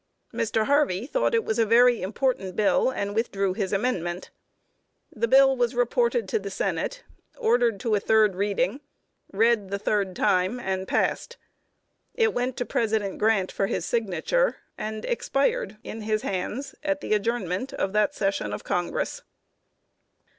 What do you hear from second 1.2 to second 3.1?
it was a very important bill,